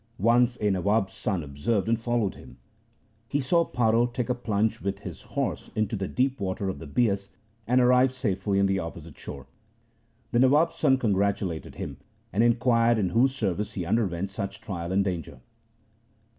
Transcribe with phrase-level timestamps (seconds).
[0.17, 2.57] Once a Nawab's son observed and followed him.
[3.27, 6.87] He saw Paro take a plunge with his horse into the deep water of the
[6.87, 7.29] Bias,
[7.67, 9.45] and arrive safely on the opposite shore.
[10.31, 11.97] The Nawab's son congratulated him,
[12.33, 15.39] and inquired in whose service he underwent such trial and danger.